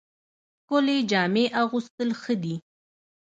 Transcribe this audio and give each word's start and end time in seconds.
ښکلې 0.63 0.97
جامې 1.09 1.45
اغوستل 1.61 2.09
ښه 2.21 2.33
دي 2.43 2.55